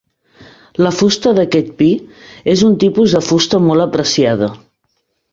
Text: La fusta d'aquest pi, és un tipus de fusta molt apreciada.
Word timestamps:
La 0.83 0.91
fusta 0.99 1.33
d'aquest 1.39 1.67
pi, 1.81 1.89
és 2.53 2.63
un 2.69 2.73
tipus 2.85 3.13
de 3.17 3.21
fusta 3.27 3.59
molt 3.67 3.85
apreciada. 3.85 4.49